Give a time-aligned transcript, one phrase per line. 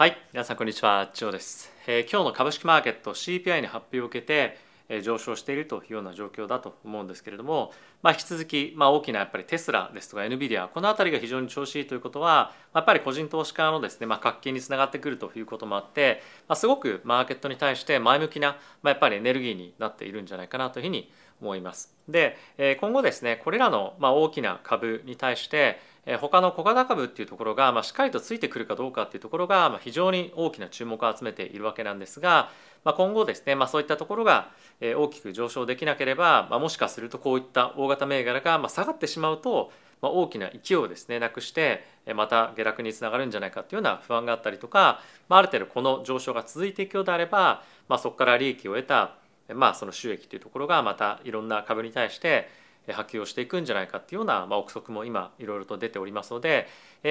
[0.00, 4.56] はい皆さんこんにちはジョーです、えー、今日の株式マーケット CPI の発表を受けて、
[4.88, 21.94] えー、上昇しているというような状況だと思うんですけれども、まあ、引き続き、まあ、大きなやっぱりテスラですとか NVIDIA この辺りが非常に調子いいということはやっぱり個人投資家のですね、まあ、活気につながってくるということもあって、まあ、すごくマーケットに対して前向きな、まあ、やっぱりエネルギーになっているんじゃないかなというふうに思います。
[22.08, 22.36] で
[22.80, 25.78] 今後ですねこれらのま大きな株に対して
[26.20, 32.50] 他の小型株っていうところがましっかりとついてくるかどうかっていうところがま非常に大きな注目を集めているわけなんですが、
[32.84, 49.16] ま今後ですね、まそういったところが大きく上昇できなければ、まもしかするとこういった大型銘柄がま下がってしまうと、ま大きな勢いをですねなくしてまた下落につながるんじゃないかっていうような不安があったりとか、まあ、る程度この上昇が続いていくようであれば、まそこから利益を得た
[49.54, 52.48] まあ、その収益というところがまたいろんな株に対して
[52.88, 56.66] 波及をしていくんじゃないかっていうような、まあ、憶測も今いろいろと出ておりますので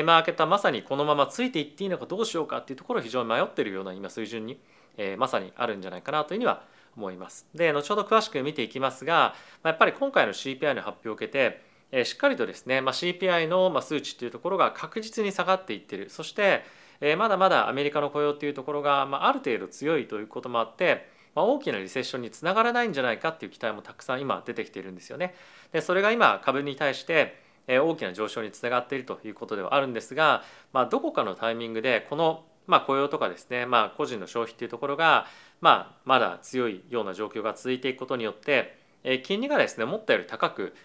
[0.05, 4.59] マーケットはまさにこのままついていっていいのかどうしようかっていうところを非常に迷っているような今水準に、
[4.97, 6.63] えー、まさにあるんじゃないかなというふうには
[6.97, 7.45] 思います。
[7.53, 16.63] で後ほど詳しく見ていきますがまあやっぱり今回の CPI の発表を受けてえしっかりとですね、まあ、CPI の数値っていうところが確実に下がっていってるそして、
[17.02, 25.33] えまだまだアメリカの雇用っていうところが、まあ、ある程度強いということもあってまあ、大きなリセッションにつながらないんじゃないかっていう期待もたくさん今出てきているんですよね。
[25.71, 35.27] でそれが今株に対して大きな上昇につながっているということではあるんですが、まあ、どこかのタイミングでこのまあ雇用とかですね、まあ、個人の消費っていうところが、
[35.61, 38.77] まあ、まだ強いような状況が続いていくことによって
[39.23, 40.75] 金利がですね思ったより高く、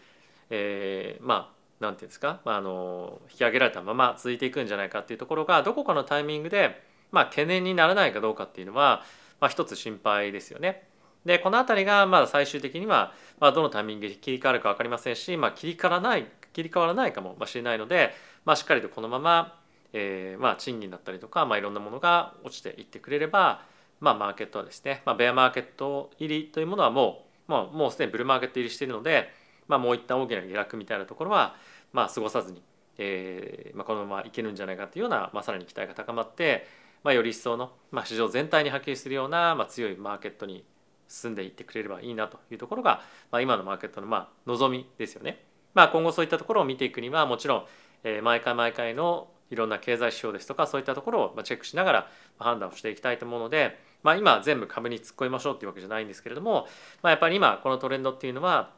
[0.51, 9.03] えー、まあ何て言うんですか、まあ、あの引き上げられたまま続いていくんじゃないかっていうところがどこかのタイミングで、まあ、懸念にならないかどうかっていうのは
[9.45, 10.89] まあ、一つ心配ですよね。
[11.27, 18.15] でこの辺りがまあ最終的にはまあどのタイミングで切り替わるか分かりませんし、まあ、切り替わらない切り替わらないかもしれないので、
[18.47, 19.61] まあ、しっかりとこのまま、
[19.93, 23.61] えー、まあ賃金だったりとか、まあ、いろんなものが落ちていってくれれば、
[24.01, 29.29] まあ、マーケットはですね、まあ、ベアマーケット入りというものはもう、まあ、もうすでにブルーマーケット入りしているので、
[29.69, 31.55] まあ、もういった大きな下落みたいなところは、
[31.93, 32.63] まあ、過ごさずに、
[32.97, 36.67] えーまあ、このままいけるんじゃないかというような、まあ、さらに期待が高まって
[37.05, 40.65] まあ、より一層の、まあ、市場全体に波及するような、まあ、強いマーケットに
[41.07, 45.45] 進んでいってくれればいいなというところが、まあ、今のマーケットのまあ望みですよね。
[45.75, 47.65] まあ、今後そういったところを見ていくにはもちろん、
[48.05, 56.67] えー、毎回毎回のいろんな経済指標ですとかそういったところをチェックしながら判断をしていきたいと思うので、まあ、今全部株に突っ込みましょうっていうわけじゃないんですけれども、
[57.03, 58.71] まあ、やっぱり今このトレンドっていうのは、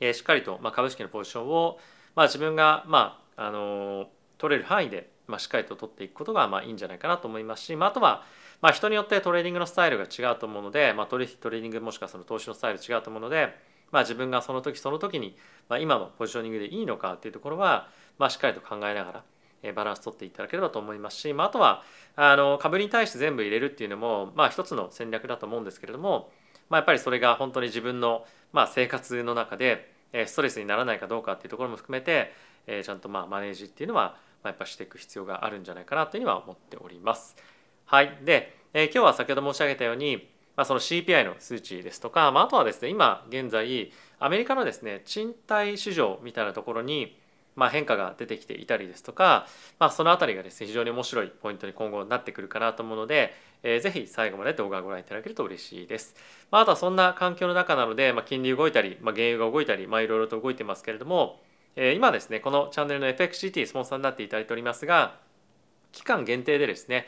[0.00, 1.78] えー、しっかりとまあ株式のポジションを、
[2.14, 4.06] まあ、自分がまああの
[4.38, 8.24] 取れる範囲でまあ、しっかりと取っていくことがまあいいんじゃないかなと思いますし、まあ、あとは
[8.60, 13.54] まあ人によってトレーディングのスタイルが違うと思うので、まあ、取引トレーディングもしくはその投資のスタイル違うと思うので、
[13.92, 15.36] まあ、自分がその時その時に、
[15.68, 17.88] まあ、今のポジショニングでいいのかっていうところは、
[18.18, 19.22] まあ、しっかりと考えなが
[19.64, 21.82] らバランス取っていただければと思いますし、まあ、あとは
[22.14, 26.30] あの株に対して全部入れるっていうのも、まあ、一つの戦略だと思うんですけれども、
[26.68, 29.92] まあ、やっぱりそれが本当に自分の、まあ、生活の中で
[30.26, 32.32] ストレスにならないかどうかっていうところも含めて
[32.82, 34.16] ちゃんとまあマネージっていうのは
[34.48, 37.36] やっぱしていく必要があるんじゃないかなというには思っております。
[37.84, 47.16] はい、で、えー、今日は先ほど申し上げたように、まあ、その CPI の数値ですとか、まあ、あとはですね今現在アメリカのですね賃貸市場みたいなところに
[47.56, 49.46] まあ、変化が出てきていたりですとか、
[49.78, 56.14] まあ、その辺りがですね非常に面白いポイントに今後なってくるかなと思うので、えー、ぜひ最後まで動画をご覧いただけると嬉しいです。
[56.50, 61.40] まあ、あとはそんな環境の中なので、まあ、金利動いたり、まあ、原油が動いたり、まあ、いろいろと動いてますけれども、
[61.76, 65.16] え今ですねこのチャンネルの FXCT スポンサーになっていただいておりますが
[65.92, 67.06] 期間限定でですね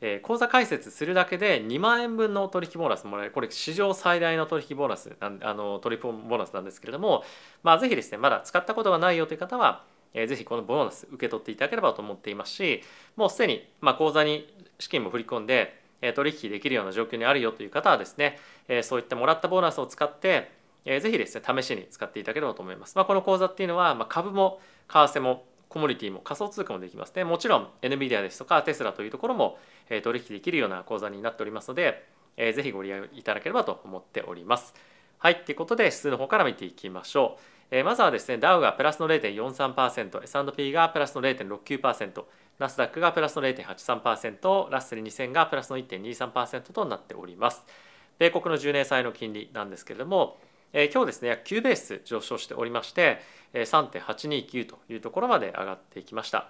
[0.00, 7.24] え口座開設するだけで2万円分の取引ボーナスもらえるこれ史上最大の取引ボーナスあの取引ボーナスなんですけれども、
[7.62, 9.84] まあ、ぜひですねまだ使ったことがないよという方は、
[10.14, 12.82] えー、ぜひこのボーナス受け取っていただければと思っていますし
[13.16, 20.52] もうすでに、まあ、口座に資金も振り込んで、え取引できるような状況にあるよという方はですね、えそういったもらったボーナスを使って
[20.84, 22.94] えぜひですね試しに使っていただければと思います。
[22.96, 27.24] まあ、この講座っていうのは、まあ、株も為替もコモディティも仮想通貨もできますね。
[27.24, 29.58] もちろん NVIDIA ですとかテスラというところも、
[29.90, 34.74] え取引できるような講座になっておりますので、えー、ぜひご利用いただければと思っております。
[35.18, 37.40] はい、ということで指数の方から見ていきましょう。
[37.70, 42.24] え、まずはですね、ダウがプラスの0.43%、S&P がプラスの0.69%、
[42.58, 47.66] ナスダックがプラスの0.83%、ラッセル2000がプラスの1.23%となっております。
[48.18, 50.38] 米国の10年債の金利なんですけれども、
[50.72, 53.20] え、今日ですね約9ベース上昇しておりまして、
[53.54, 56.48] 3.829というところまで上がっていきました。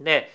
[0.00, 0.30] で、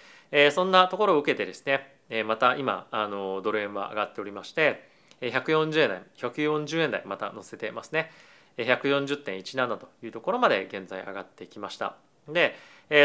[0.51, 4.83] そんなところを受けてですね、また今あのドル円は上がっておりまして
[5.21, 8.11] 140円台140円台また載せてますね。
[8.57, 11.95] 140.17というところまで現在上がってきました。
[12.27, 12.55] で、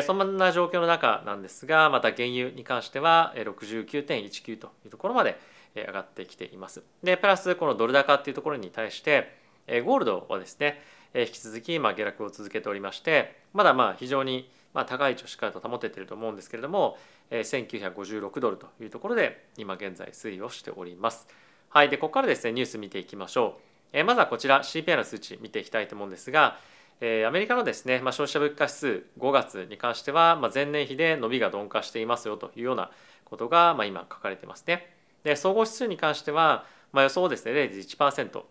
[0.03, 5.39] そんな状況の中なんですがまた原油に関しては69.19というところまで
[5.77, 6.83] 上がってきています。
[7.03, 9.46] でプラスこのドル高っていうところに対して
[9.85, 10.81] ゴールドはですね
[11.15, 16.99] 引き続きま下落を続けておりましてまだまあ非常にま高い位置をしっかりと保てていると思うんですけれども
[17.31, 21.27] 1956ドルというところで今現在推移をしております。
[21.71, 23.59] はい、でここからですねニュース見ていきましょ
[23.93, 24.05] う。
[24.05, 26.59] まずはこちら CPI の数値見ていきたいと思うんですが
[27.01, 32.91] アメリカのですね、ま消費者物価指数5月に関しては、ま前年比で伸びが鈍化していますよというような
[33.27, 34.91] ことが、ま今書かれてますね。
[35.23, 38.43] で総合指数に関しては、ま予想をですね0.1%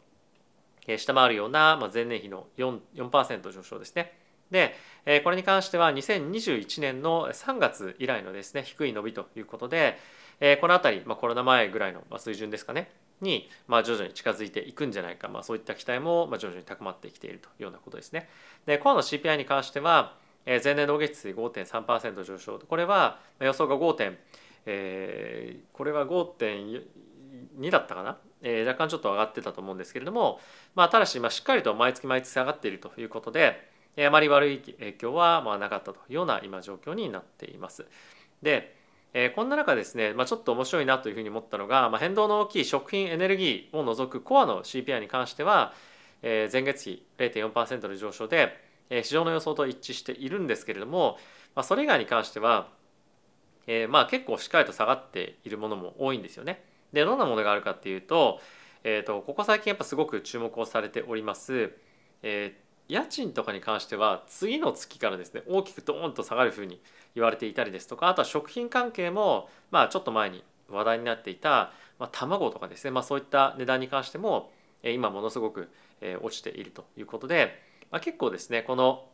[0.98, 2.80] 下回るような、ま前年比の 4%,
[3.10, 4.14] 4上昇ですね。
[4.52, 4.76] で
[5.24, 9.98] これに関しては2021年の3月以来のですね低い伸びということで
[10.62, 12.92] この辺り、まあ、コロナ前ぐらいの水準ですかね
[13.22, 18.28] に、まあ、徐々に近づいていくんじゃないか、まあ、そういった期待も徐々に高まってきているというようなことですね。
[18.66, 20.16] でコアの CPI に関しては
[20.46, 24.18] 前年同月比5.3%上昇これは予想が5点、
[24.66, 28.18] えー、これは5.2だったかな、
[28.48, 30.40] えー、若干ちょっと上がってたと思うんですけれども、
[30.76, 37.86] まあ、ただし、まあ、しっかりと毎月毎月下がっているということでえあまり悪い影響はまあなかったというような今状況になっています。
[38.42, 38.76] で
[39.18, 45.74] えー、こんな中ですね、まあ、ちょっと面白いなというふうに思ったのが、まあ、変動の大きい食品エネルギーを除くコアの CPI に関しては、
[46.22, 48.58] えー、前月比0.4%の上昇で、
[48.90, 51.18] えー、市場の予想と一致しているんですけれども、
[51.56, 52.68] まあ、それ以外に関しては、
[53.68, 56.66] えー、まあ結構しっかりと下がっているものも多いんですよね。
[56.94, 58.40] でどんなものがあるかっていうと,、
[58.84, 61.72] えーと、ここ最近やっぱすごく注目をされております、
[62.24, 66.82] えー、家賃とかに関しては次の月からですね大きくドーンと下がるふうに
[67.16, 74.52] 言われていたりですとかあとは食品関係もまあちょっと前に話題になっていた、まあ、卵とかですね、まあ、そういった値段に関しても
[74.84, 75.70] 今ものすごく
[76.22, 77.60] 落ちているということで、
[77.92, 79.08] まあ、結構ですねこの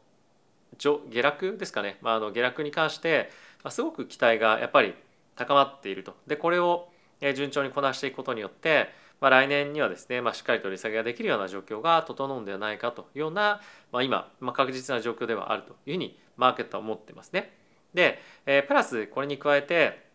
[0.77, 3.29] 下落ですかね、まあ、あの下落に関して
[3.69, 4.95] すごく期待がやっぱり
[5.35, 6.15] 高まっていると。
[6.27, 6.90] でこれを
[7.35, 8.89] 順調にこなしていくことによって
[9.21, 17.55] まあ、来年にはですね、まあ、しっかりと利下げができるような状況が整うんではないかというような、まあ、今、まあ、確実な状況ではあるというふうにマーケットは思ってますね。
[17.93, 20.07] で、えー、プラスこれに加えて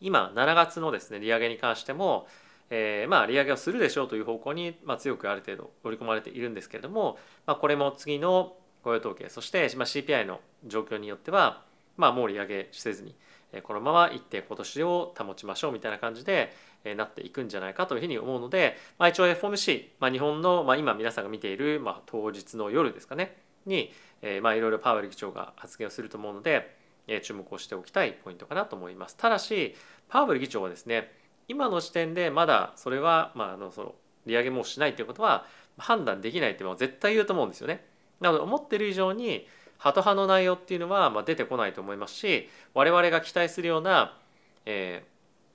[0.00, 2.26] 今7月のですね利上げに関しても、
[2.68, 11.62] えー、まあ利上げをするでしょうという方向に、まあ、強くある程度織り込まれているんですけれども、まあ、これも次の雇用統計そして、まあ、CPI の状況によっては、
[11.96, 13.14] まあ、もう利上げせずに
[13.62, 16.52] このまま一定今年を保ちましょうみたいな感じで
[16.96, 26.76] なっていくんじゃないかというふうに思うので、まあ、一応 FOMC、まあ、日本の、まあ、今皆さんが見ている、まあ、当日の夜ですかねに、え、まあいろいろパウエル議長が発言をすると思うので、
[27.06, 29.16] え、注目をしておきたいポイントかなと思います。
[29.16, 29.74] ただし
[30.08, 31.12] パウエル議長はですね
[31.48, 33.94] 今の時点でまだそれは、まあ、あのその
[34.26, 35.46] 利上げもしないということは
[35.78, 37.84] 判断できないって絶対言うと思うんですよね。
[38.20, 39.46] なので思ってる以上に
[39.78, 44.16] ハト派の内容っていうのはまあ出てこないと思いますし我々が期待するような、
[44.64, 45.04] え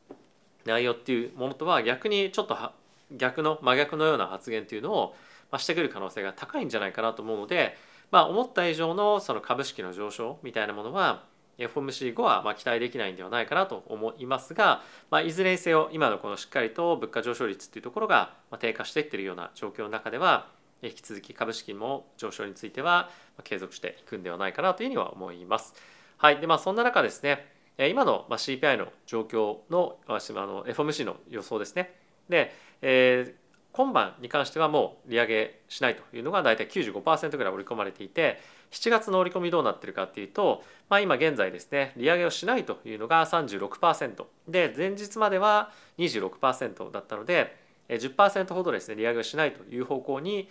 [0.09, 0.15] ー、
[0.65, 2.57] 内容っていうものとは逆にちょっと
[3.11, 5.15] 逆の真逆のような発言っていうのを、
[5.51, 7.75] まあ、してくる可能性が高いんじゃないかなと思うので、
[8.11, 11.23] まあ、思った以上のその株式の上昇みたいなものは
[11.57, 20.47] FOMC 後はまあ期待できないんではないかなと思いますが、まあ、いずれにせよ今のこのしっかりと物価上昇率っていうところが低下していってるような状況の中では
[20.81, 23.09] 引き続き株式も上昇については
[23.43, 25.73] 継続していくんではないかなというふうには思います。
[26.17, 27.47] はい、でまあそんな中ですね
[27.77, 30.19] 今の CPI の状況のの
[30.65, 31.95] FOMC の予想ですね。
[32.29, 33.33] で、えー、
[33.73, 38.39] 今晩に関してはもう利上げしないというのが大体95%ぐらい織り込まれていて
[38.71, 47.55] 7月の織り込みどうなってるかっていうと、まあ、今現在ですね利上げをしないというのが36%で前日までは26%だったので
[47.89, 50.49] 10%ほどですね利上げをしないという方向に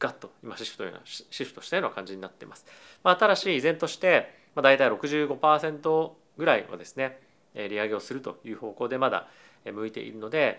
[0.00, 2.64] ガッと今シフトようなシフトしたような感じになっています。
[3.04, 7.20] まあ、ただし依然として、まあ、大体65%ぐらいはですね
[7.54, 9.28] 利上げをするという方向でまだ
[9.64, 10.58] 向いているので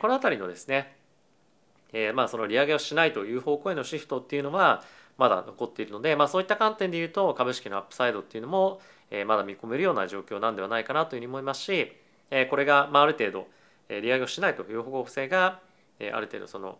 [0.00, 0.96] この辺りのですね
[2.14, 4.84] まあその利上げをしないという方向へのシフトっていうのは
[5.16, 8.80] まだ残っているので、まあ、そういった観点で言うと株式のアップサイドっていうのも
[9.26, 11.92] まだ見込めるような状況なんではないかなというふうに思いますし
[12.50, 13.46] これがあある程度
[13.88, 15.60] 利上げをしないという方向性が
[16.00, 16.78] ある程度その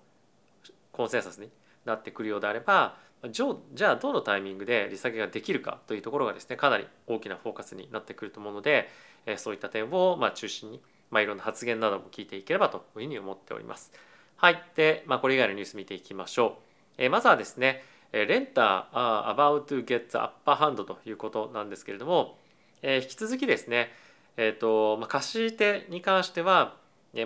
[0.93, 1.49] コンセンサスに
[1.85, 2.97] なってくるようであれば
[3.31, 8.89] じゃあどのタイミングで利下げができるかというところがですねかなり大きなフォーカスになってくると思うので
[9.37, 13.93] そういった点をまあ中心に、まあ、いろんな発言なども聞いていければというふうに思っております。
[14.37, 14.61] はい。
[14.75, 16.73] で、まあ、これ以外のニュース見ていきましょう。
[16.99, 22.39] えまずはですね、レンター about to get the upper hand ということなんですけれども、
[22.83, 23.93] え引き続きですね、
[24.37, 26.75] えーとまあ、貸し手に関しては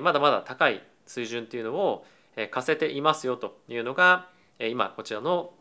[0.03, 2.05] まだまだ高い水準というのを
[2.51, 5.53] 貸せていますよというのが今こちらの、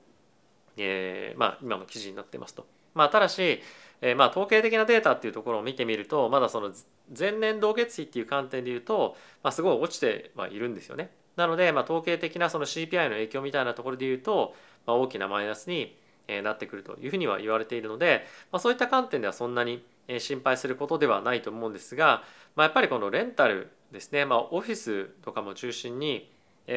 [0.77, 2.65] えー、まあ、今の記事になってますと。
[2.93, 3.61] まあ、ただし、
[4.01, 6.71] えー、まあ統計的なデータっていうところを見てみるとまだその
[7.17, 11.11] 前年同月比っていう観点でいうと、まあ、すごい落ちてはいるんですよね。
[11.35, 15.97] なので、まあ、統計的なその CPI の影響みたいなところでいうと、まあ、大きなマイナスに
[16.43, 19.83] なってくるというふうには言われているので、まあ、そういった観点ではそんなに
[20.17, 22.23] 心配することではないと思うんですが、
[22.55, 26.31] まあ、やっぱりこのレンタルですね、まあ、オフィスとかも中心に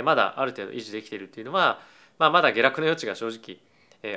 [0.04, 1.80] まだある程度維持できているっていうのは、
[2.18, 3.58] まあ、まだ下落の余地が正直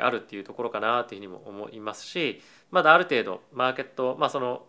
[0.01, 4.63] あるっていうところかなというふうにも思いますしまだある程度マーケット、まあ、その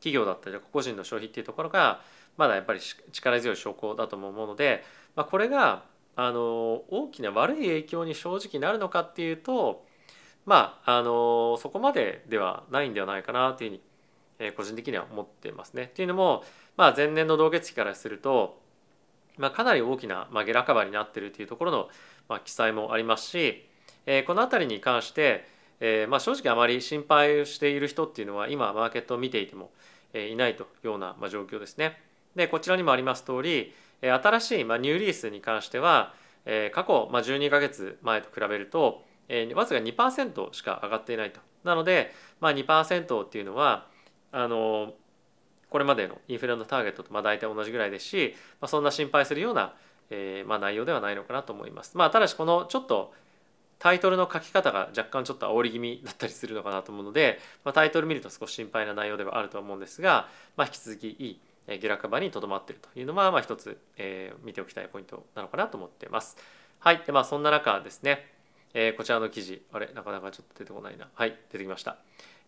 [0.00, 2.00] 企業だったり個人の消費っていうところが
[2.36, 2.80] まだやっぱり
[3.12, 4.84] 力強い証拠だとも思うので、
[5.16, 9.84] まあ、これがあの大きな悪い影響に正直なるのかっていうと
[10.48, 13.82] まああのそこまでではないんではないかなというふうに、
[14.38, 15.84] え個人的には思ってますね。
[15.84, 16.42] っていうのも、
[16.76, 18.58] まあ、前年の同月期からすると、
[19.36, 21.88] まあ、かなり大きな、ま、下落幅になっているというところの、
[22.28, 23.66] まあ、記載もありますし、
[24.06, 25.46] えー、この辺りに関して、
[25.80, 29.70] えーまあ、正直あまり心配している人っていうのは今マーケットを見ていても、
[30.12, 32.00] え、いないというような、まあ、状況ですね。
[32.34, 41.40] でこちらにもあります通り新しい、まあ、ニューリースに関しては、え、過去、まあ、12か月前と比べると、え、わずか2%しか上がっていないと。
[41.64, 43.86] なので、まあ、2%っていうのは
[44.32, 44.94] あの
[45.70, 49.74] これまでのインフレのターゲットとまあ大体同じぐらいですし、まあ、そんな心配するような、
[50.10, 51.96] えーまあ、内容ではないのかなと思います。
[51.96, 53.12] まあ、ただしこのちょっと
[53.78, 61.40] タイトルの書き方が若干ちょっと煽り気味だったりするのかなと思うので、まあ、タイトル見ると少し心配な内容ではあると思うんですが、まあ、引き続きいい
[61.78, 66.36] 下落場にとどまっているというのは、まあ、一つ、えー、見ておきたいポイントなのかなと思っています。
[66.78, 67.02] はい。
[67.04, 68.26] で、まあ、そんな中ですね、
[68.72, 71.08] えー、こちらの記事、あれ、なかなかちょっと出てこないな。
[71.14, 71.98] はい、出てきました。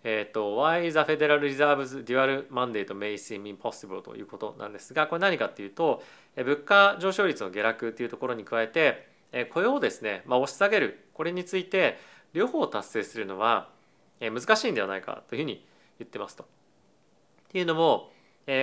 [0.03, 6.03] え、ー、と、Why the Federal Reserve's Dual Mandate may seem impossible ということなんですが、これ何かっていうと、
[6.37, 9.09] 物価上昇率の下落っていうところに加えて、
[9.53, 11.99] 雇用をですね、まあ、押し下げる、これについて、
[12.33, 13.69] 両方を達成するのは
[14.21, 15.67] 難しいんではないかというふうに
[15.99, 16.45] 言ってますと。
[16.45, 16.47] っ
[17.51, 18.13] ていうのも、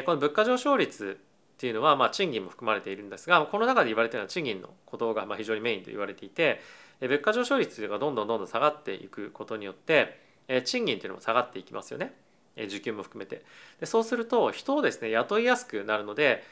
[0.06, 1.20] この物価上昇率
[1.58, 6.62] っていうのは、まあ、賃金も含まれているんですがこの中で言われているのは賃金のことが非常にメインと言われていて
[7.01, 10.26] 物価上昇率がどんどんどんどん下がっていくことによって
[10.66, 12.13] 賃金っていうのも下がっていきますよね
[12.58, 13.44] 受給も含めて
[13.80, 16.44] でそうすると人をですね雇いやすくなるので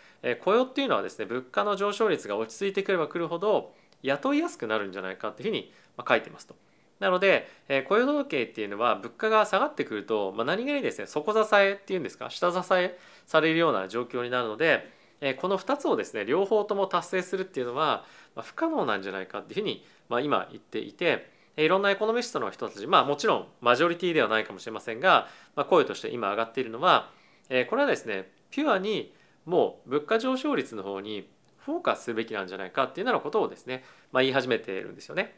[0.44, 3.74] 雇用っていうのはですね物価の上昇率が落ち着いてくればくるほど
[4.04, 5.74] 雇いやすくなるんじゃないかっていうふうに
[6.08, 6.56] 書いてますと。
[7.00, 27.10] なので、え雇用統計っていうのは物価が下がってくると、まあ、何気にですね底支えっていうんですか下支えされるような状況になるので、えこの2つをですね両方とも達成するっていうのは、ま不可能なんじゃないかっていうふうに、まあ、今言っていていろんなエコノミストの人たちまあもちろんマジョリティではないかもしれませんが、まあ、声として今上がっているのは、
[27.50, 29.14] えこれはですねピュアに
[29.46, 35.36] もう物価上昇率の方にフォーカスすべきなんじゃないかっていうようなことをですね、まあ、言い始めているんですよね。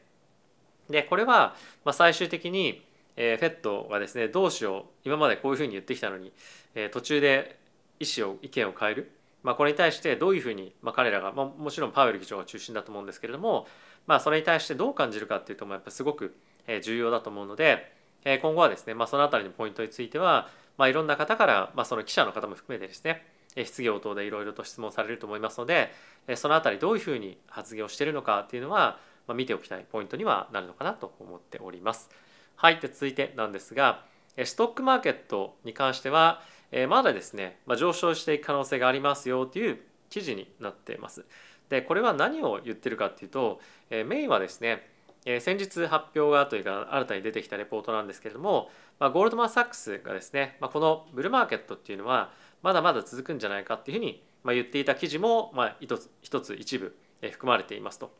[0.90, 2.84] でこれはま最終的に
[3.18, 6.32] えー、フェットがですねどうしよう今までこういうふうに言ってきたのに、
[6.76, 7.60] えー、途中で
[8.00, 9.12] 意思を意見を変える、
[9.48, 13.66] まあ、これに対してどういうふうに、まあ、彼らが、まあ、もちろんパウエル議長が中心だと思うんですけれども、
[14.06, 16.36] まあ、それに対してどう感じるかっていうともやっぱすごく
[16.82, 17.94] 重要だと思うので、
[18.25, 23.25] 今後はですね、まあ、その辺りのポイントについては、まあ、いろんな方から、まあ、その記者の方も含めてですね
[23.63, 25.92] 質疑応答でいろいろと質問されると思いますので
[26.36, 32.10] その辺りどういうふうに発言をしているのかっていうのはまあ、見ておきたいポイントにはなるのかなと思っております。
[32.56, 34.04] はい、で続いてなんですが
[34.44, 41.26] ストックマーケットに関してはえまだですね、まあ、上昇していく可能性がありますよという記事になっています。
[41.70, 43.60] でこれは何を言ってるかっていうと
[43.90, 44.88] えメインはですね
[45.26, 48.70] え先日発表がというか新たに出てきたレポートなんですけれども、
[49.00, 52.32] まあ、ゴールドマン・サックスがですね、まあ、このブルーマーケットっていうのは
[52.64, 58.12] まだまだ続くんじゃないかっていうふうにまあ言っていた記事もまあ一つ一つ一部含まれていますと。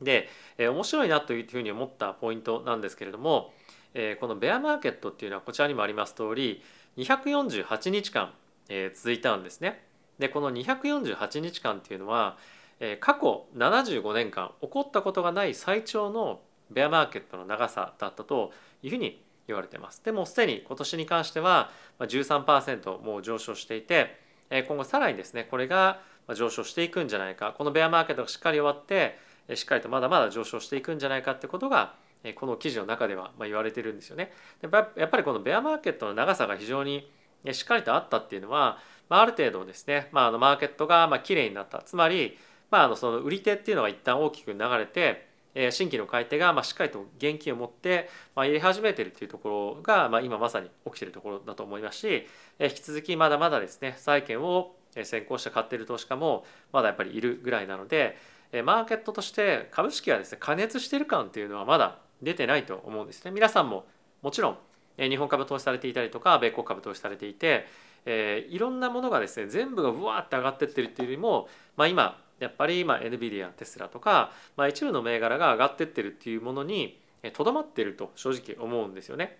[0.00, 0.28] で、
[0.58, 3.52] えー、面白いなというふうに思ったポイントなんですけれども、
[3.94, 6.62] えー、このベアマーケットっていうのはこちらにもあります通り
[6.96, 8.32] 248日間、
[8.68, 9.84] えー、続いたんですね。
[10.18, 12.36] でこの248日間っていうのは、
[12.80, 20.04] えー、過去75年間起こったことがない最長のベアマーケットの長さだったというふうに言われてます。
[20.04, 24.18] でもすでに今年に関しては13%もう上昇していて
[24.50, 26.00] 今後さらにですねこれが
[26.34, 29.18] 上昇していくんじゃないかこのベアマーケットがしっかり終わって
[29.54, 31.94] しっかりとまだまだ上昇していくんじゃないかってことが
[32.36, 34.32] この記事の中では言われてるんですよね。
[34.60, 37.10] やっぱりこのベアマーケットの長さが非常に
[37.50, 42.38] しっかりとあったっていうのは、あ、る程度ですね、まあ、のマーケットがまあ綺麗になったつまり、
[42.70, 45.26] まあ、のその売り手っていうのが一旦大きく流れて
[45.70, 52.26] 新規の買い手がましっかりと現金を持ってま入れ始めてるっていうところがま今まさに起きてるところだと思いますし
[52.58, 58.16] 引き続きまだまだですね債券を先行して買ってる投資家もまだやっぱりいるぐらいなので
[58.64, 63.84] マーケットとして株式がですね加熱してる感っていうのはまだ出てないと思うんですね皆さんも
[64.22, 64.58] もちろん
[64.96, 67.66] 日本株投資されていたりとか米国株投資されていて、
[68.04, 77.00] えー、いろんなものがですね全部がブワーって上がってってるっていうよりも、まあ、今やっぱりまあ NVIDIA テスラとか、まあ、一部の銘柄が上がってってるっていうものに
[77.32, 79.38] とどまってると正直思うんですよね。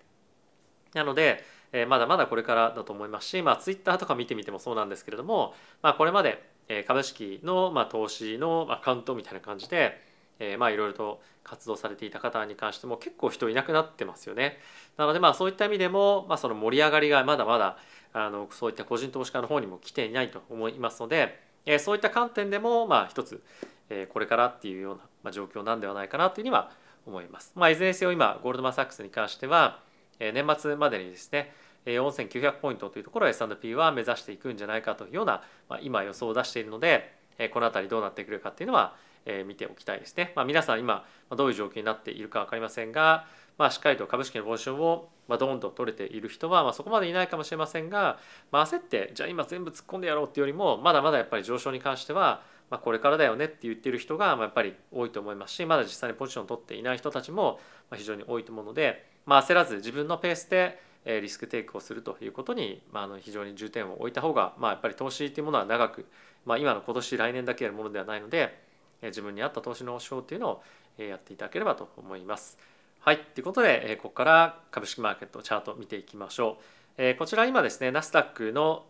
[0.94, 6.42] なので、えー、まだまだこれからだと思いますし、まあ、Twitter とか見てみてもそうなんですけれども、まあ、これまで
[6.86, 10.00] 株式のまあ投資のアカウントみたいな感じで、
[10.38, 14.58] えー、まあいろいろと活動されていた方に関しても結構人いなくなってますよね。
[14.96, 17.76] なのでまあそういった意味でも、まあ、その盛り上がりがまだまだ
[18.12, 23.42] あのそういった個人投資家の方にも来ていないと思いますので、えー、そういった観点でもまあ一つ、
[23.90, 26.70] えー、これからっていうような、状況なんではないかなというふうには
[27.06, 27.52] 思います。
[27.54, 29.80] まあ、いずれにせよ今ゴールドマン・サックスに関しては、
[30.18, 31.52] えー、年末までにですね
[31.86, 37.12] 4900ポイントというところを S&P は目指していくんじゃないかというような、まあ、今予想を出しているので
[37.52, 38.94] この辺りどうなってくるかっていうのは
[39.26, 40.33] え見ておきたいですね。
[40.35, 43.26] まあ、皆さん今どういう状況になっているか分かりませんが、
[43.59, 48.19] まあ、しっかりと株式のポジションをドーンと取れている人はまそこまでいないかもしれませんが、
[48.50, 57.61] まあ、焦ってじゃあ今全部突っ込んでやろうっていうよりもまだまだやっぱり上昇に関してはまこれからだよねって言ってる人がまやっぱり多いと思いますしまだ実際にポジションを取っていない人たちも
[57.95, 66.07] 非常に多いと思うので、まあ、焦らず自分のペースでリスクテイクをするということに、まあ、あの非常に重点を置いた方が、まあ、やっぱり投資というものは長く、
[66.45, 68.72] まあ、今の今年来年だけやるものではないので
[69.02, 70.62] 自分に合った投資の手法っていうのを
[70.99, 72.59] やっていただければと思います。
[73.00, 76.59] はい、ということでここから株式マーケットチャート見ていきましょ
[76.99, 77.14] う。
[77.18, 78.85] こちら今ですねナスダックの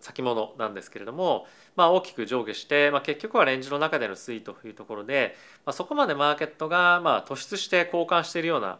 [0.00, 5.36] 先物なんですけれども、まあ、大きく上下して、まあ、結局はレンジの中での推移というところで、
[5.66, 8.78] まあ、そこまでマーケットがまあ突出して交換しているような、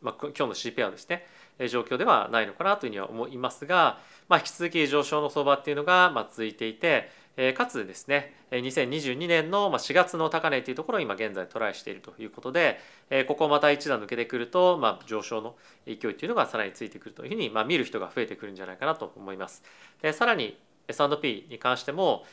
[0.00, 1.26] まあ、今日の CPR ですね
[1.68, 3.98] 状況ではないのかなというふうには思いますが、
[4.28, 7.10] まあ、引き続き上昇の相場っていうのがまあ続いていて
[7.56, 12.78] かつですね2022年の4月の高値というところを今現在トライしているということで
[13.26, 19.62] ここをまた一段抜けてくると、まあ、上昇の勢いというのがさらについてくるというふうに、まあ、見る人が増えてくるんじゃないかなと思います。
[20.02, 20.58] でさらに
[20.88, 22.24] S&P に関しても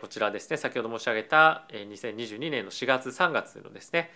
[0.00, 4.10] こちらですね先ほど申し上げた2022年の4月3月のですね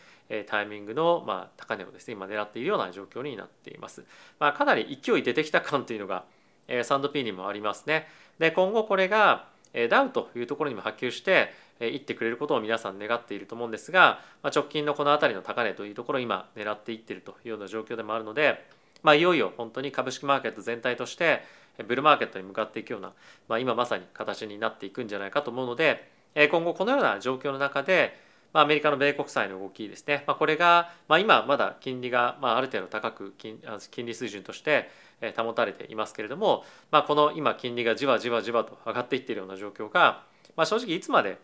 [0.46, 4.04] タイミングのま高値をですね今狙っているような状況になっています。
[4.38, 6.24] まあ、かなり勢い出てきた感というのが
[6.68, 8.08] S&P にもありますね。
[8.38, 9.50] で今後これが
[9.88, 18.64] ダウというところにも波及していってくれることを皆さん願っていると思うんですが、まあ、直近のこの辺りの高値というところを今狙っていっているというような状況でもあるので、
[19.02, 21.42] まあ、いよいよ本当に株式マーケット全体として
[21.86, 23.12] ブルーマーケットに向かっていくような、
[23.48, 34.88] まあ、今まさに形になっていくんじゃないかと思うので今後このような状況の中でまあ、アメリカの米国債の動きですね、まあ、これが、まあ、今まだ金利が、まあ、ある程度高く金金利水準として
[35.36, 40.22] 保たれていますけれども、まあ、この今金利がじわじわじわと上がっていっているような状況が、
[40.56, 41.38] まあ、正直いつまで、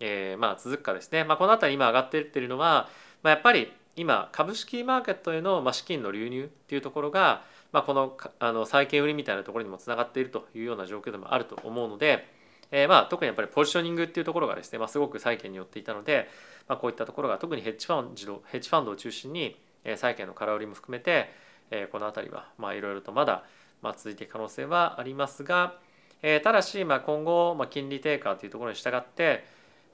[0.00, 2.88] えー、まあ続くかですね、まあ、この辺り今上がっていっているのは、
[3.22, 12.26] まあ、やっぱり今株式マーケットへの資金の流入っていうところが、まあ、このあの債券売りみたいなところにもつながっているというような状況でもあると思うので、
[12.70, 16.28] えー、まあ特にやっぱりポジショニングっていうところがですね、まあ、すごく債券によっていたので、
[16.68, 19.56] まあ、こういったところが特にヘッジファンドヘッジファンドを中心に
[19.96, 21.30] 債券の空売りも含めて、
[21.70, 23.44] えー、この辺りはいろいろとまだ
[23.82, 25.74] まあ、続いていく可能性はありますが、
[26.22, 29.44] えー、ただし、まあ、今後、まあ、金利低下というところに従って、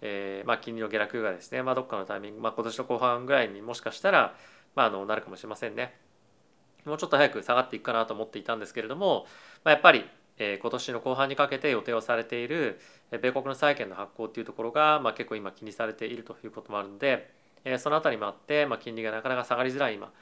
[0.00, 4.34] えーまあ、金利の下落がですね、まあ、どっかのタイミング、まあ、今年の後半ぐらいにもしかしたら、
[4.74, 5.94] まあ、あのなるかもしれませんね。
[6.84, 9.26] もうちょっと早く下がっていくかなと思っていたんですけれども、
[9.64, 10.04] まあ、やっぱり、
[10.36, 12.78] えー、今年の後半にかけて予定をされている
[13.10, 17.30] 米国の債券の発行っていうところが、まあ、結構今気にされているということもあるので、
[17.64, 20.12] えー、その辺りもあって、まあ、金利がなかなか下がりづらい今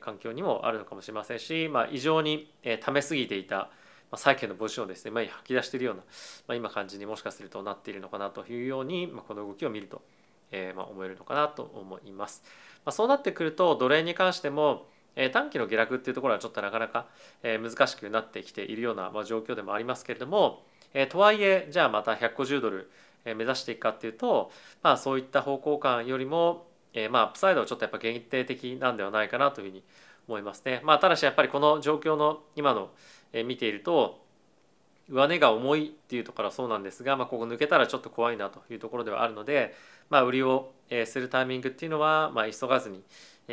[0.00, 3.70] 環境にもあるのかもしれませんし、まあ、異常にためすぎていた
[4.14, 6.02] 債券のポジションをですね、まあ、吐き出しているような、
[6.46, 10.02] まあ、今感じにもしかするとなっているのかなというように、まあ、この動きを見ると、
[10.50, 12.42] えー、まあ思えるのかなと思います。
[12.84, 17.06] まあ、そうなってくると奴隷に関してもえ短期の下落っていうところはちょっとなかなか、
[17.42, 20.62] え難しくなってきているような、まあ、状況でもありますけれども、
[20.94, 22.90] えとはいえじゃあまた150ドル
[23.24, 24.50] 目指していくかっていうと、
[24.82, 29.82] まあ、そういった方向感よりも、えまあアップサイドはちょっとやっぱ限定的なんではないかなというふうに
[30.28, 30.80] 思いますね。
[30.84, 32.90] まあ、ただしやっぱりこの状況の今の、
[33.32, 34.20] え見ていると
[35.08, 39.74] 上値が重いっていうところはそうなんですが、まあ、ここ抜けたらちょっと怖いなというところではあるので、
[40.10, 40.72] まあ、売りを
[41.06, 43.02] するタイミングっていうのは、まあ、急がずに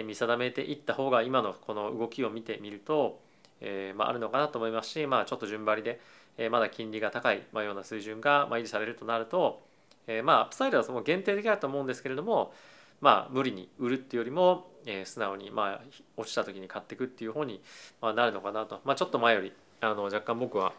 [0.04, 3.22] 見定めていった方が今のこの動きを見てみると、
[3.62, 6.00] えー、まあ、あるのかなと思いますし、まあ、ちょっと順張りで、
[6.38, 9.62] えまだ金利が高い、まあ、ような水準がま維持されるとなると、
[10.08, 12.54] えー、まあアップサイドはその限定的だと思うんですけれども、
[13.02, 15.82] まあ、無理に売るっていうよりも、えー、素直に、まあ、
[16.18, 17.62] 落ちた時に買っていくっていう方に、
[18.02, 20.74] まあ、なるのかなと、まあ、ちょっと前よりあの若干僕は、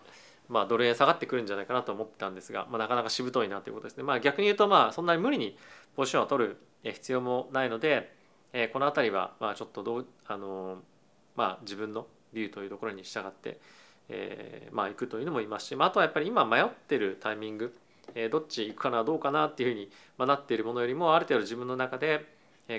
[0.48, 4.02] まあ、ドル円下がってくるんじゃないかなと思ってたんですが、まあ、なかなかしぶといなということですね。
[4.02, 5.56] まあ、逆に言うと、まあ、そんなに無理に
[5.96, 8.12] ポジションを取る必要もないので、
[8.52, 10.78] えー、この辺りは、まあ、ちょっとどう、あの
[11.36, 13.58] まあ、自分のビューというところに従って、
[14.08, 17.74] えー、まあ行くというのもいますし、まあ、あとはやっぱり今迷ってるタイミング、
[18.30, 22.26] どっち行くかなどうかなっていうふうに、ま、なっているものよりもある程度自分の中で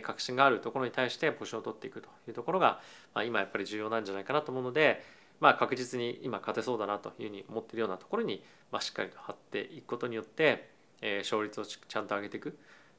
[0.03, 2.79] 確信があるところに対してポジションを取っていくというところが、
[3.13, 5.03] まあ、今やっぱり重要なんじゃないかなと思うので、
[5.39, 10.69] まあ、確実に今勝てそうだなというふうに思っているようなところに、まあ、しっかりと張っていくことによって、
[11.01, 12.57] え、勝率をちゃんと上げていく、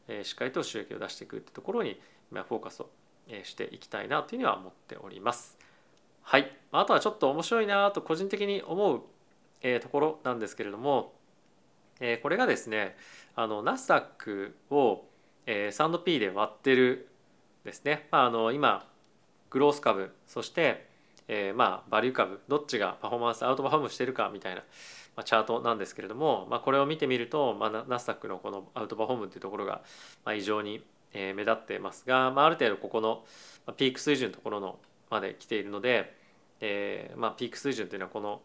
[0.09, 2.91] え、しっかりと収益を出していくというところに今フォーカスを
[3.45, 5.57] していきたいなというふうには思っております。
[6.23, 9.03] はい、あとはちょっと面白いなと個人的に思う、
[9.63, 11.15] え、ところなんですけれども、
[12.03, 12.97] え、これがですね
[13.35, 15.05] あのナスダックを、
[15.47, 17.09] えー、3P で割ってる
[17.65, 18.87] ですね、まあ、あの今
[19.51, 20.89] グロース株そして、
[21.29, 24.63] えー、まあバリュー株どっちがパフォーマンスアウトパフォームしてるかみたいな、
[25.17, 29.83] まあ、チャートなんですけれども、まあ、これを見てみると、まあ、ナスダックのこのアウトパフォームっていうところが、
[30.25, 30.83] まあ、異常に
[31.15, 33.25] 目立ってますが、まあ、ある程度ここの
[33.77, 34.79] ピーク水準のところの
[35.11, 36.17] まで来ているので、
[36.61, 38.41] えーまあ、ピーク水準というのはこの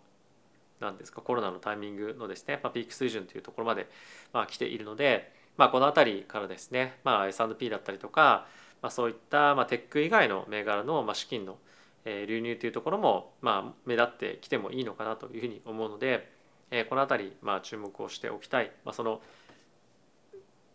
[0.80, 3.88] 何ですかコロナのタイミングのですね、まあ、ピーク水準というところまで、
[4.34, 8.48] まあ、来ているので、まあ、この辺りからですね、まあ、S&P だったりとか、
[8.82, 11.58] まあ、そういった、まあ、テック以外の銘柄の、まあ、資金の
[12.06, 16.32] 流入というところも、まあ、目立ってきてもいいのかなというふうに思うので、
[16.72, 19.22] え、この辺り、まあ、注目をしておきたい、まあ、その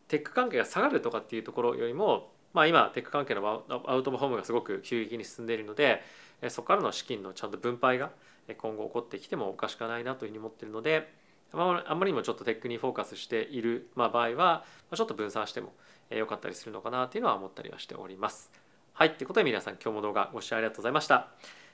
[0.08, 6.02] テック関係が下がるとかっていうところよりも、まあ、今テック関係のアウトバフォームがすごく急激に進んでいるので
[6.48, 8.10] そこからの資金のちゃんと分配が
[8.48, 11.12] 今後起こってきてもおかしくないなというふうに思っているので
[11.52, 15.72] あまりにもちょっとテックにフォーカスしている場合はちょっと分散しても
[16.10, 18.50] 良かったりするのかなというのは思ったりはしております。
[18.94, 21.28] はい、ということで皆さん今日も動画ご視聴ありがとうございました。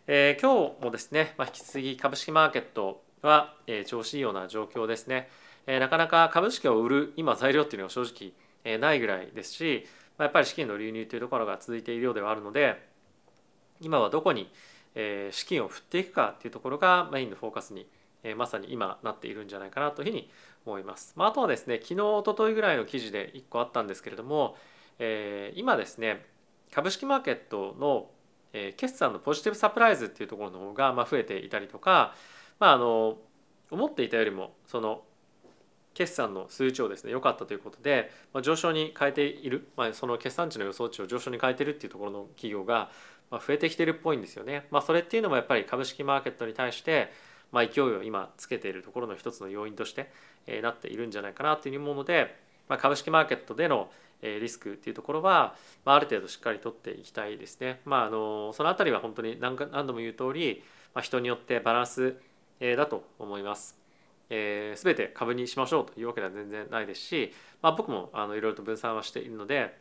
[0.07, 5.29] えー、今日もですね、まあ、引き続き株式マーケットは、えー、調子いいような状況ですね。
[5.67, 8.33] えー、なかなか株式を売る今材料っていうのは正直、
[8.65, 12.89] えー、ないぐらいですし、まあ、やっぱり資金の流入というところが続いているようではあるので
[13.81, 14.51] 今はどこに、
[14.95, 17.87] えー、資金を振っていくかっていうところがメインのフォーカスに、
[18.23, 20.31] えー、まさに今なっているんじゃないかなというふうに
[20.67, 21.13] 思います。
[21.17, 24.57] まあ、あとはですね昨日おとといぐらいの記事で1個あったんですけれども、
[24.99, 26.27] えー、今ですね
[26.73, 28.11] 株式マーケットの
[28.53, 32.15] え決算のポジティブサプライズっていうところの方がま増えていたりとか、
[32.59, 33.19] まあ、あの
[33.71, 35.03] 思っていたよりもその
[35.95, 42.91] 決算の数値をですね良かったということで、まあ、上昇に変えている、まあ、その決算値の予想値を上昇に変えているっていうところの企業が
[43.31, 44.67] まあ増えてきてるっぽいんですよね。
[44.71, 47.13] まあ、それっていうのもやっぱり株式マーケットに対して
[47.53, 50.11] まあ勢いを今つけているところの一つの要因として
[50.49, 52.35] えなっているんじゃないかなというふうに思うので、
[52.69, 53.91] まあ、株式マーケットでの
[54.23, 57.81] リスクっていうところは、まあ、ある程度しっかり取っていきたいですね。
[57.85, 60.63] まあ、あのその辺りは本当に何何度も言う通り、
[60.95, 62.17] まあ、人によってバランス
[62.61, 63.79] だと思います。
[64.31, 69.75] えー、全て株にしましょうというわけでは全然ないですし、まあ、僕もあのいろいろと分散はしているので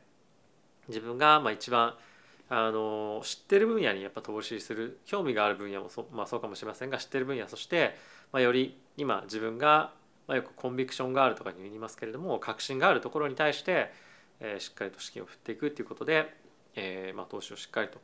[0.87, 1.95] 自分がまあ一番
[2.49, 7.95] あの知ってる分野にやっぱ投資する興味がある分野もそ,、まあ、そうかもしれませんが知ってる分野そして、
[8.31, 9.91] まあ、より今自分が、
[10.27, 13.91] まあ、よくコンビクションがあるとかに言いますけれども確信があるところに対して
[14.39, 16.33] えー、しっかりと資金を振っていくっていうことで、
[16.75, 17.99] えーまあ、投資をしっかりと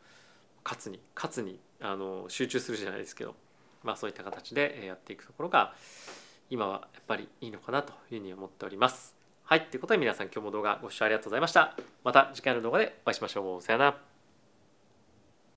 [0.63, 3.35] 勝つに勝つにあの集中するじゃないですけど、
[3.83, 5.73] まあ、そういった形でやっていくところが
[6.49, 9.15] 今はやっぱりいいのかなというふうに思っております。
[9.43, 11.75] はい、ということで皆さん今日も動画ご視聴ありがとうございました。
[12.03, 13.61] また次回の動画でお会いしましょう。
[13.61, 14.12] さよなら。